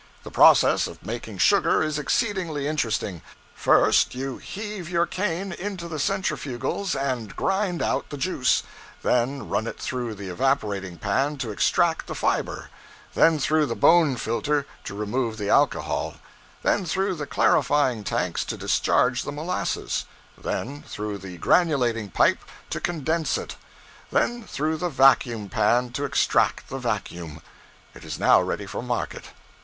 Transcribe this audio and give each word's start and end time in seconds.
The 0.23 0.31
process 0.31 0.87
of 0.87 1.05
making 1.05 1.37
sugar 1.37 1.83
is 1.83 1.99
exceedingly 1.99 2.65
interesting. 2.65 3.21
First, 3.53 4.15
you 4.15 4.37
heave 4.39 4.89
your 4.89 5.05
cane 5.05 5.51
into 5.51 5.87
the 5.87 5.99
centrifugals 5.99 6.95
and 6.95 7.35
grind 7.35 7.83
out 7.83 8.09
the 8.09 8.17
juice; 8.17 8.63
then 9.03 9.47
run 9.47 9.67
it 9.67 9.79
through 9.79 10.15
the 10.15 10.29
evaporating 10.29 10.97
pan 10.97 11.37
to 11.37 11.51
extract 11.51 12.07
the 12.07 12.15
fiber; 12.15 12.71
then 13.13 13.37
through 13.37 13.67
the 13.67 13.75
bone 13.75 14.15
filter 14.15 14.65
to 14.85 14.95
remove 14.95 15.37
the 15.37 15.51
alcohol; 15.51 16.15
then 16.63 16.83
through 16.83 17.13
the 17.13 17.27
clarifying 17.27 18.03
tanks 18.03 18.43
to 18.45 18.57
discharge 18.57 19.21
the 19.21 19.31
molasses; 19.31 20.05
then 20.35 20.81
through 20.81 21.19
the 21.19 21.37
granulating 21.37 22.11
pipe 22.11 22.39
to 22.71 22.81
condense 22.81 23.37
it; 23.37 23.55
then 24.11 24.41
through 24.45 24.77
the 24.77 24.89
vacuum 24.89 25.47
pan 25.47 25.91
to 25.91 26.05
extract 26.05 26.69
the 26.69 26.79
vacuum. 26.79 27.39
It 27.93 28.03
is 28.03 28.17
now 28.17 28.41
ready 28.41 28.65
for 28.65 28.81
market. 28.81 29.25